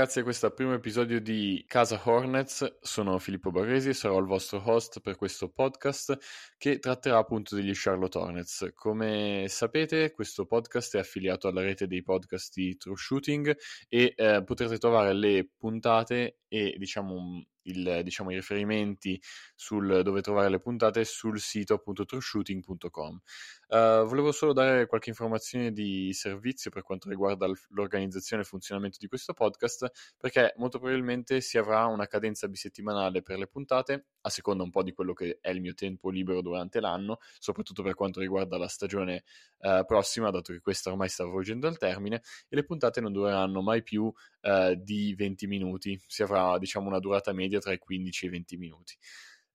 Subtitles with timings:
[0.00, 2.78] ragazzi, questo è il primo episodio di Casa Hornets.
[2.80, 6.16] Sono Filippo Barresi e sarò il vostro host per questo podcast
[6.56, 8.70] che tratterà appunto degli Charlotte Hornets.
[8.72, 13.54] Come sapete, questo podcast è affiliato alla rete dei podcast di True Shooting
[13.90, 19.20] e eh, potrete trovare le puntate e diciamo il, diciamo, i riferimenti
[19.54, 23.20] sul dove trovare le puntate sul sito appunto trueshooting.com.
[23.72, 28.98] Eh, volevo solo dare qualche informazione di servizio per quanto riguarda l'organizzazione e il funzionamento
[29.00, 34.28] di questo podcast, perché molto probabilmente si avrà una cadenza bisettimanale per le puntate, a
[34.28, 37.94] seconda un po' di quello che è il mio tempo libero durante l'anno, soprattutto per
[37.94, 39.22] quanto riguarda la stagione
[39.58, 43.62] uh, prossima, dato che questa ormai sta volgendo al termine, e le puntate non dureranno
[43.62, 48.24] mai più uh, di 20 minuti, si avrà diciamo una durata media tra i 15
[48.24, 48.98] e i 20 minuti.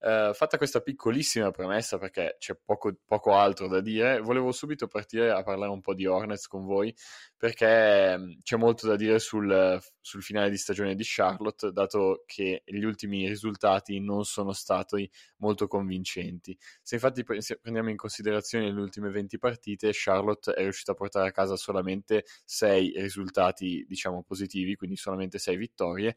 [0.06, 5.32] Uh, fatta questa piccolissima premessa, perché c'è poco, poco, altro da dire, volevo subito partire
[5.32, 6.96] a parlare un po' di Hornets con voi,
[7.36, 12.62] perché mm, c'è molto da dire sul, sul finale di stagione di Charlotte, dato che
[12.66, 16.56] gli ultimi risultati non sono stati molto convincenti.
[16.84, 21.32] Se infatti prendiamo in considerazione le ultime 20 partite, Charlotte è riuscita a portare a
[21.32, 26.16] casa solamente 6 risultati, diciamo, positivi, quindi solamente 6 vittorie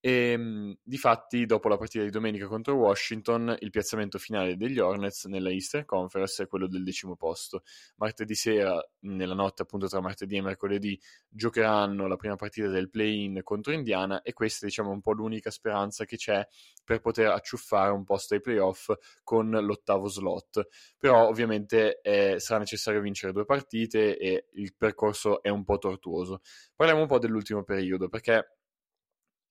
[0.00, 4.78] e ehm, di fatti, dopo la partita di domenica contro Washington, il piazzamento finale degli
[4.78, 7.62] Hornets nella Eastern Conference è quello del decimo posto.
[7.96, 13.40] Martedì sera, nella notte appunto tra martedì e mercoledì, giocheranno la prima partita del play-in
[13.42, 16.46] contro Indiana e questa diciamo è un po' l'unica speranza che c'è
[16.84, 18.92] per poter acciuffare un posto ai playoff
[19.24, 20.68] con l'ottavo slot.
[20.96, 26.40] Però ovviamente eh, sarà necessario vincere due partite e il percorso è un po' tortuoso.
[26.76, 28.57] Parliamo un po' dell'ultimo periodo perché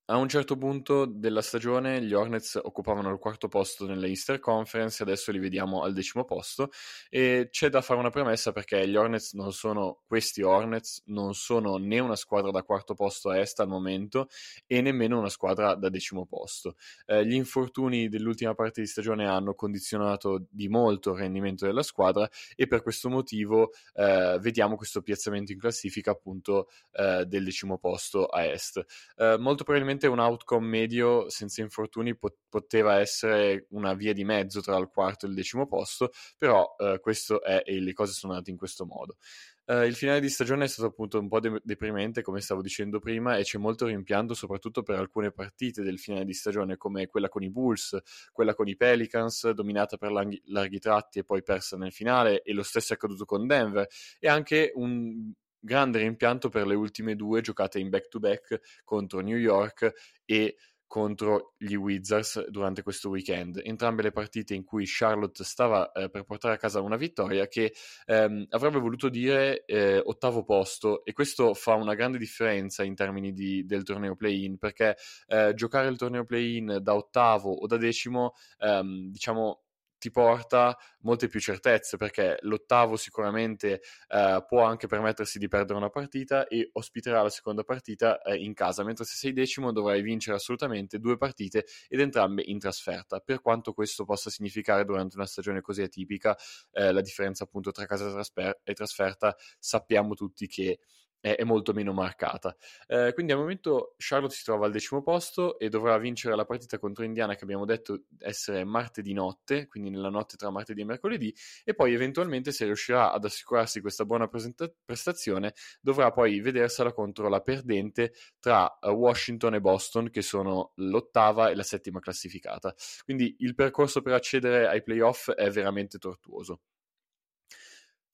[0.09, 5.03] a un certo punto della stagione gli Hornets occupavano il quarto posto nelle Easter Conference,
[5.03, 6.69] adesso li vediamo al decimo posto
[7.09, 11.75] e c'è da fare una premessa perché gli Hornets non sono questi Hornets, non sono
[11.75, 14.29] né una squadra da quarto posto a est al momento
[14.65, 16.75] e nemmeno una squadra da decimo posto.
[17.05, 22.29] Eh, gli infortuni dell'ultima parte di stagione hanno condizionato di molto il rendimento della squadra
[22.55, 28.27] e per questo motivo eh, vediamo questo piazzamento in classifica appunto eh, del decimo posto
[28.27, 28.85] a est.
[29.17, 34.23] Eh, molto probabilmente probabilmente un outcome medio senza infortuni pot- poteva essere una via di
[34.23, 38.13] mezzo tra il quarto e il decimo posto, però eh, questo è e le cose
[38.13, 39.17] sono andate in questo modo.
[39.65, 42.99] Uh, il finale di stagione è stato appunto un po' de- deprimente, come stavo dicendo
[42.99, 47.27] prima, e c'è molto rimpianto soprattutto per alcune partite del finale di stagione, come quella
[47.27, 47.97] con i Bulls,
[48.31, 52.53] quella con i Pelicans, dominata per larghi, larghi tratti e poi persa nel finale, e
[52.53, 53.85] lo stesso è accaduto con Denver,
[54.19, 55.33] e anche un
[55.67, 60.55] grande rimpianto per le ultime due giocate in back-to-back contro New York e
[60.87, 63.59] contro gli Wizards durante questo weekend.
[63.61, 67.73] Entrambe le partite in cui Charlotte stava eh, per portare a casa una vittoria che
[68.05, 73.33] ehm, avrebbe voluto dire eh, ottavo posto e questo fa una grande differenza in termini
[73.33, 74.95] di, del torneo play-in perché
[75.27, 79.66] eh, giocare il torneo play-in da ottavo o da decimo ehm, diciamo
[79.97, 85.89] ti porta molte più certezze perché l'ottavo sicuramente eh, può anche permettersi di perdere una
[85.89, 90.35] partita e ospiterà la seconda partita eh, in casa, mentre se sei decimo dovrai vincere
[90.35, 93.19] assolutamente due partite ed entrambe in trasferta.
[93.19, 96.37] Per quanto questo possa significare durante una stagione così atipica,
[96.71, 98.21] eh, la differenza appunto tra casa
[98.63, 100.79] e trasferta sappiamo tutti che
[101.19, 102.55] è, molto meno marcata.
[102.87, 106.79] Eh, quindi al momento Charlotte si trova al decimo posto e dovrà vincere la partita
[106.79, 111.33] contro Indiana che abbiamo detto essere martedì notte, quindi nella notte tra martedì e mercoledì,
[111.63, 117.29] e poi eventualmente se riuscirà ad assicurarsi questa buona presenta- prestazione dovrà poi vedersela contro
[117.29, 122.73] la perdente tra eh, Washington e Boston che sono l'ottava e la settima classificata.
[123.03, 126.61] Quindi il percorso per accedere ai playoff è veramente tortuoso.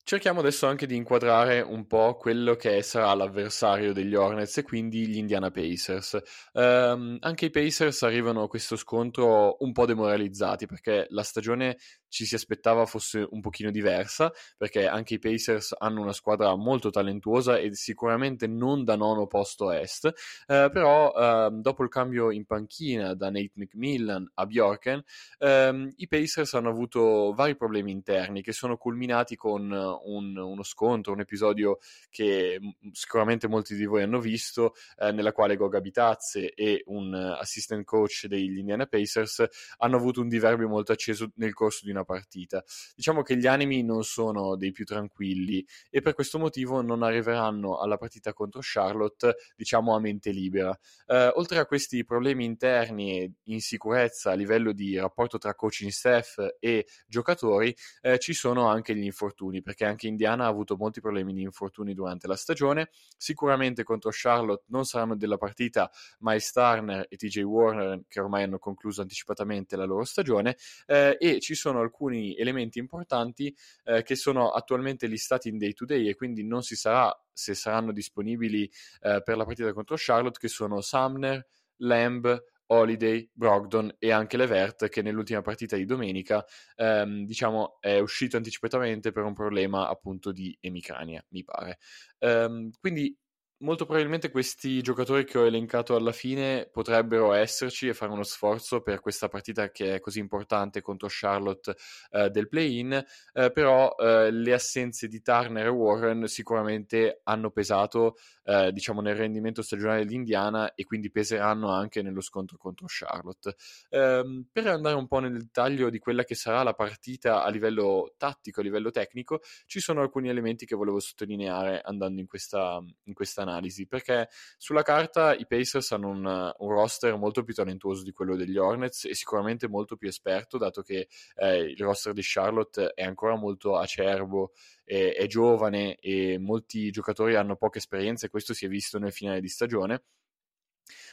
[0.06, 5.08] Cerchiamo adesso anche di inquadrare un po' quello che sarà l'avversario degli Hornets e quindi
[5.08, 6.22] gli Indiana Pacers.
[6.52, 11.78] Um, anche i Pacers arrivano a questo scontro un po' demoralizzati perché la stagione
[12.10, 16.89] ci si aspettava fosse un pochino diversa perché anche i Pacers hanno una squadra molto
[16.89, 20.06] talentuosa e sicuramente non da nono posto est,
[20.48, 25.01] uh, però uh, dopo il cambio in panchina da Nate McMillan a Bjorken,
[25.39, 31.13] um, i Pacers hanno avuto vari problemi interni che sono culminati con un, uno scontro,
[31.13, 31.80] un episodio
[32.10, 32.60] che
[32.92, 38.25] sicuramente molti di voi hanno visto, eh, nella quale Goga Bitazze e un assistant coach
[38.28, 39.45] degli Indiana Pacers
[39.78, 42.63] hanno avuto un diverbio molto acceso nel corso di una partita.
[42.95, 47.80] Diciamo che gli animi non sono dei più tranquilli e per questo motivo non arriveranno
[47.80, 50.78] alla partita contro Charlotte, diciamo, a mente libera.
[51.07, 56.38] Eh, oltre a questi problemi interni e insicurezza a livello di rapporto tra coaching staff
[56.60, 61.01] e giocatori, eh, ci sono anche gli infortuni, perché perché anche Indiana ha avuto molti
[61.01, 62.89] problemi di infortuni durante la stagione.
[63.18, 68.57] Sicuramente contro Charlotte non saranno della partita Miles Turner e TJ Warner che ormai hanno
[68.57, 70.57] concluso anticipatamente la loro stagione
[70.88, 75.85] eh, e ci sono alcuni elementi importanti eh, che sono attualmente listati in day to
[75.85, 78.69] day e quindi non si sarà se saranno disponibili
[79.01, 81.45] eh, per la partita contro Charlotte che sono Sumner,
[81.77, 82.41] Lamb,
[82.74, 86.44] Holiday, Brogdon e anche Levert che nell'ultima partita di domenica
[86.75, 91.78] ehm, diciamo è uscito anticipatamente per un problema appunto di emicrania mi pare.
[92.20, 93.16] Ehm, quindi
[93.63, 98.81] molto probabilmente questi giocatori che ho elencato alla fine potrebbero esserci e fare uno sforzo
[98.81, 101.75] per questa partita che è così importante contro Charlotte
[102.12, 108.18] eh, del play-in, eh, però eh, le assenze di Turner e Warren sicuramente hanno pesato
[108.44, 113.56] eh, diciamo nel rendimento stagionale di Indiana e quindi peseranno anche nello scontro contro Charlotte.
[113.89, 118.13] Ehm, per andare un po' nel dettaglio di quella che sarà la partita a livello
[118.18, 123.13] tattico, a livello tecnico, ci sono alcuni elementi che volevo sottolineare andando in questa, in
[123.13, 123.53] questa analisi,
[123.88, 128.58] perché sulla carta i Pacers hanno un, un, roster molto più talentuoso di quello degli
[128.58, 133.36] Hornets e sicuramente molto più esperto, dato che eh, il roster di Charlotte è ancora
[133.36, 134.52] molto acerbo
[134.84, 139.40] è, giovane e molti giocatori hanno poca esperienza e questo si è visto nel finale
[139.40, 140.04] di stagione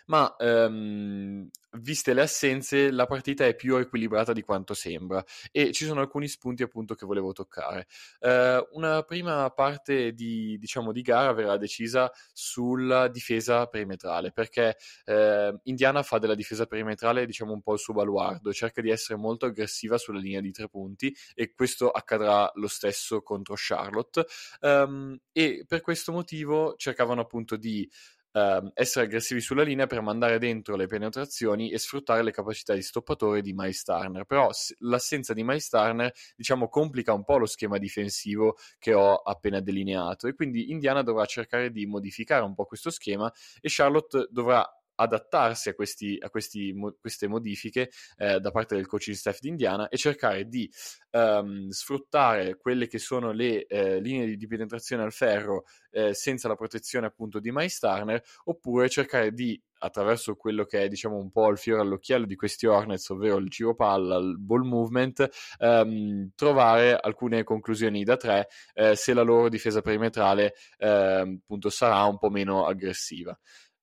[0.07, 5.85] ma ehm, viste le assenze la partita è più equilibrata di quanto sembra e ci
[5.85, 7.87] sono alcuni spunti appunto che volevo toccare.
[8.19, 15.59] Eh, una prima parte di, diciamo, di gara verrà decisa sulla difesa perimetrale perché eh,
[15.65, 19.47] Indiana fa della difesa perimetrale diciamo un po' il suo baluardo, cerca di essere molto
[19.47, 24.27] aggressiva sulla linea di tre punti e questo accadrà lo stesso contro Charlotte
[24.61, 27.89] um, e per questo motivo cercavano appunto di
[28.33, 32.83] Uh, essere aggressivi sulla linea per mandare dentro le penetrazioni e sfruttare le capacità di
[32.83, 34.25] stoppatore di Miles Turner.
[34.25, 34.49] Però
[34.79, 40.29] l'assenza di Miles Turner, diciamo, complica un po' lo schema difensivo che ho appena delineato
[40.29, 44.65] e quindi Indiana dovrà cercare di modificare un po' questo schema e Charlotte dovrà
[45.01, 49.49] adattarsi a, questi, a questi, mo, queste modifiche eh, da parte del coaching staff di
[49.49, 50.71] Indiana e cercare di
[51.13, 56.49] um, sfruttare quelle che sono le eh, linee di, di, penetrazione al ferro eh, senza
[56.49, 61.31] la protezione appunto di Miles Turner oppure cercare di attraverso quello che è diciamo un
[61.31, 66.31] po' il fiore all'occhiello di questi Hornets, ovvero il giro palla, il ball movement, ehm,
[66.35, 72.19] trovare alcune conclusioni da tre eh, se la loro difesa perimetrale eh, appunto sarà un
[72.19, 73.39] po' meno aggressiva.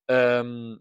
[0.06, 0.80] Um,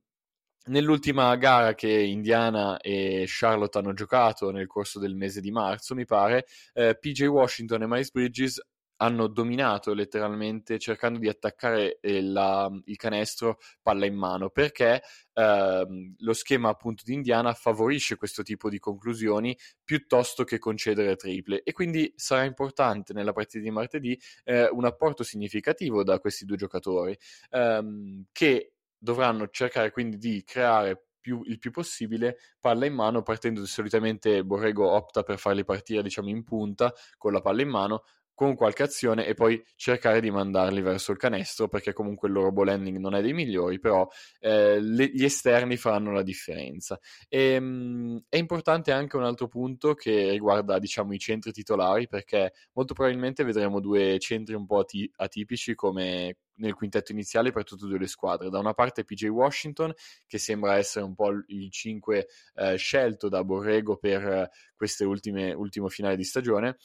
[0.69, 6.05] Nell'ultima gara che Indiana e Charlotte hanno giocato nel corso del mese di marzo, mi
[6.05, 8.61] pare, eh, PJ Washington e Miles Bridges
[8.97, 15.03] hanno dominato letteralmente cercando di attaccare eh, la, il canestro palla in mano perché
[15.35, 15.87] eh,
[16.17, 21.63] lo schema appunto di Indiana favorisce questo tipo di conclusioni piuttosto che concedere triple.
[21.63, 26.57] E quindi sarà importante nella partita di martedì eh, un apporto significativo da questi due
[26.57, 27.17] giocatori
[27.51, 33.65] ehm, che dovranno cercare quindi di creare più, il più possibile palla in mano partendo
[33.67, 38.55] solitamente Borrego opta per farli partire diciamo in punta con la palla in mano con
[38.55, 42.69] qualche azione e poi cercare di mandarli verso il canestro perché comunque il loro ball
[42.69, 44.07] handling non è dei migliori però
[44.41, 46.99] eh, le, gli esterni faranno la differenza.
[47.29, 52.53] E, mh, è importante anche un altro punto che riguarda diciamo i centri titolari perché
[52.75, 57.85] molto probabilmente vedremo due centri un po' ati- atipici come nel quintetto iniziale per tutte
[57.85, 58.51] e due le squadre.
[58.51, 59.93] Da una parte PJ Washington,
[60.27, 65.53] che sembra essere un po' il 5 eh, scelto da Borrego per eh, queste ultime
[65.53, 66.77] ultimo finale di stagione,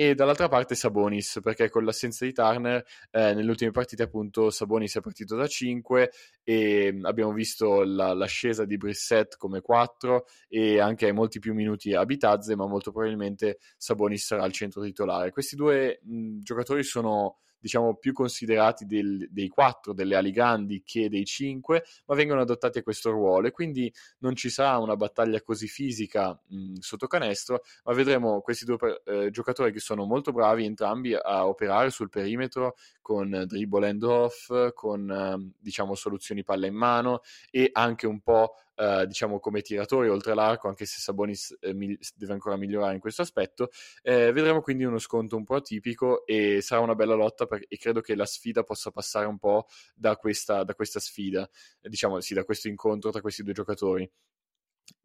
[0.00, 4.96] e dall'altra parte Sabonis, perché con l'assenza di Turner eh, nelle ultime partite appunto Sabonis
[4.96, 6.10] è partito da 5
[6.42, 11.92] e mm, abbiamo visto la, l'ascesa di Brissett come 4 e anche molti più minuti
[11.92, 15.32] a Bitazze, ma molto probabilmente Sabonis sarà al centro titolare.
[15.32, 20.82] Questi due mh, mm, giocatori sono diciamo più considerati del, dei quattro delle ali grandi
[20.84, 23.46] che dei cinque, ma vengono adottati a questo ruolo.
[23.46, 28.64] E quindi non ci sarà una battaglia così fisica mh, sotto canestro, ma vedremo questi
[28.64, 34.02] due eh, giocatori che sono molto bravi entrambi a operare sul perimetro con dribble and
[34.02, 39.60] off, con eh, diciamo soluzioni palla in mano e anche un po' Uh, diciamo come
[39.60, 43.68] tiratori oltre l'arco, anche se Sabonis eh, mi- deve ancora migliorare in questo aspetto.
[44.02, 47.76] Eh, vedremo quindi uno sconto un po' atipico e sarà una bella lotta per- e
[47.76, 51.46] credo che la sfida possa passare un po' da questa, da questa sfida,
[51.82, 54.10] eh, diciamo sì, da questo incontro tra questi due giocatori.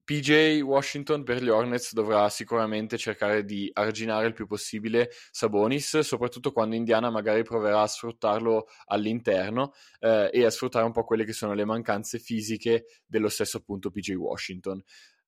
[0.06, 6.52] PJ Washington per gli Hornets dovrà sicuramente cercare di arginare il più possibile Sabonis, soprattutto
[6.52, 11.34] quando Indiana magari proverà a sfruttarlo all'interno eh, e a sfruttare un po' quelle che
[11.34, 14.82] sono le mancanze fisiche dello stesso appunto PJ Washington.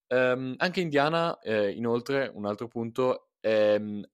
[0.10, 4.08] Um, anche Indiana, eh, inoltre, un altro punto, ehm,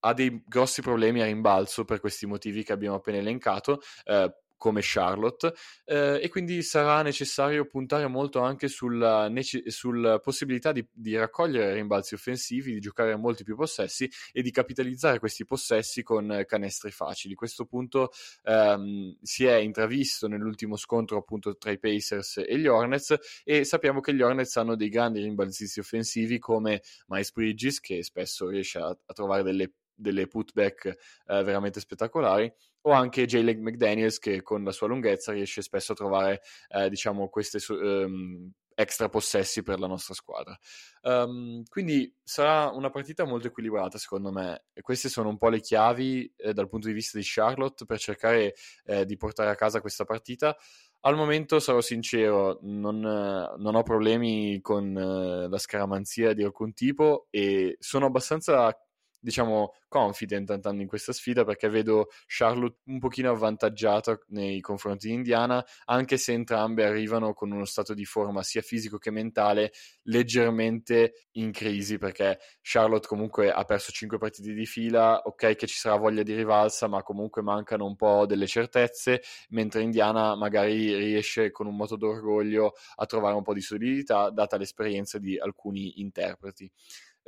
[0.00, 3.80] ha dei grossi problemi a rimbalzo per questi motivi che abbiamo appena elencato.
[4.04, 5.54] Eh, come Charlotte
[5.86, 11.72] eh, e quindi sarà necessario puntare molto anche sulla, nece- sulla possibilità di, di, raccogliere
[11.72, 17.34] rimbalzi offensivi, di giocare molti più possessi e di capitalizzare questi possessi con canestri facili.
[17.34, 18.10] Questo punto
[18.44, 24.00] ehm, si è intravisto nell'ultimo scontro appunto tra i Pacers e gli Hornets e sappiamo
[24.00, 28.88] che gli Hornets hanno dei grandi rimbalzisti offensivi come Miles Bridges che spesso riesce a,
[28.88, 30.94] a trovare delle delle putback eh,
[31.42, 32.52] veramente spettacolari
[32.82, 37.28] o anche Jalen McDaniels che con la sua lunghezza riesce spesso a trovare eh, diciamo
[37.28, 40.58] questi um, extra possessi per la nostra squadra.
[41.02, 44.64] Um, quindi sarà una partita molto equilibrata secondo me.
[44.72, 47.98] E queste sono un po' le chiavi eh, dal punto di vista di Charlotte per
[47.98, 48.54] cercare
[48.84, 50.56] eh, di portare a casa questa partita.
[51.00, 57.26] Al momento sarò sincero, non, non ho problemi con uh, la scaramanzia di alcun tipo
[57.30, 58.78] e sono abbastanza
[59.20, 65.14] diciamo, confident andando in questa sfida perché vedo Charlotte un pochino avvantaggiata nei confronti di
[65.14, 69.72] Indiana, anche se entrambe arrivano con uno stato di forma sia fisico che mentale
[70.04, 75.76] leggermente in crisi perché Charlotte comunque ha perso 5 partite di fila, ok che ci
[75.76, 81.50] sarà voglia di rivalsa, ma comunque mancano un po' delle certezze, mentre Indiana magari riesce
[81.50, 86.70] con un moto d'orgoglio a trovare un po' di solidità data l'esperienza di alcuni interpreti.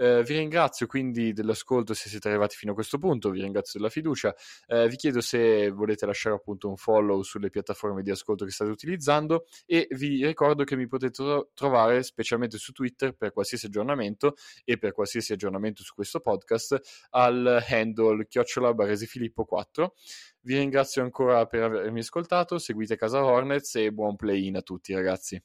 [0.02, 3.88] Eh, vi ringrazio quindi dell'ascolto se siete arrivati fino a questo punto, vi ringrazio della
[3.88, 4.34] fiducia.
[4.66, 8.72] Eh, vi chiedo se volete lasciare appunto un follow sulle piattaforme di ascolto che state
[8.72, 14.34] utilizzando e vi ricordo che mi potete tro- trovare specialmente su Twitter per qualsiasi aggiornamento
[14.64, 16.80] e per qualsiasi aggiornamento su questo podcast
[17.10, 18.74] al handle chiocciola
[19.06, 19.94] Filippo 4.
[20.40, 25.40] Vi ringrazio ancora per avermi ascoltato, seguite Casa Hornets e buon play-in a tutti ragazzi.